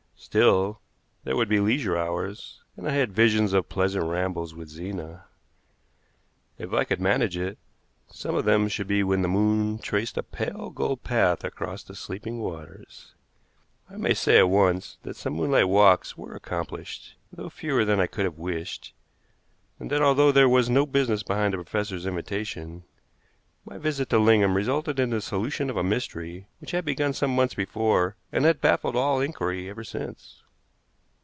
Still, 0.23 0.79
there 1.23 1.35
would 1.35 1.49
be 1.49 1.59
leisure 1.59 1.97
hours, 1.97 2.61
and 2.77 2.87
I 2.87 2.91
had 2.91 3.11
visions 3.11 3.53
of 3.53 3.69
pleasant 3.69 4.05
rambles 4.05 4.53
with 4.53 4.69
Zena. 4.69 5.25
If 6.59 6.73
I 6.73 6.83
could 6.83 7.01
manage 7.01 7.37
it, 7.37 7.57
some 8.07 8.35
of 8.35 8.45
them 8.45 8.67
should 8.67 8.85
be 8.85 9.01
when 9.01 9.23
the 9.23 9.27
moon 9.27 9.79
traced 9.79 10.19
a 10.19 10.23
pale 10.23 10.69
gold 10.69 11.03
path 11.03 11.43
across 11.43 11.81
the 11.81 11.95
sleeping 11.95 12.37
waters. 12.37 13.15
I 13.89 13.97
may 13.97 14.13
say 14.13 14.37
at 14.37 14.47
once 14.47 14.99
that 15.01 15.15
some 15.17 15.33
moonlight 15.33 15.67
walks 15.69 16.15
were 16.19 16.35
accomplished, 16.35 17.15
though 17.33 17.49
fewer 17.49 17.83
than 17.83 17.99
I 17.99 18.05
could 18.05 18.25
have 18.25 18.37
wished, 18.37 18.93
and 19.79 19.89
that, 19.89 20.03
although 20.03 20.31
there 20.31 20.47
was 20.47 20.69
no 20.69 20.85
business 20.85 21.23
behind 21.23 21.55
the 21.55 21.57
professor's 21.57 22.05
invitation, 22.05 22.83
my 23.63 23.77
visit 23.77 24.09
to 24.09 24.17
Lingham 24.17 24.55
resulted 24.57 24.99
in 24.99 25.11
the 25.11 25.21
solution 25.21 25.69
of 25.69 25.77
a 25.77 25.83
mystery 25.83 26.47
which 26.59 26.71
had 26.71 26.83
begun 26.83 27.13
some 27.13 27.35
months 27.35 27.53
before 27.53 28.15
and 28.31 28.43
had 28.43 28.59
baffled 28.59 28.95
all 28.95 29.21
inquiry 29.21 29.69
ever 29.69 29.83
since. 29.83 30.41